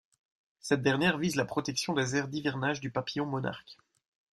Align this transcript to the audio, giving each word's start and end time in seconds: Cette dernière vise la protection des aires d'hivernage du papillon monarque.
Cette 0.61 0.81
dernière 0.81 1.19
vise 1.19 1.35
la 1.35 1.45
protection 1.45 1.93
des 1.93 2.15
aires 2.15 2.27
d'hivernage 2.27 2.79
du 2.79 2.89
papillon 2.89 3.27
monarque. 3.27 3.77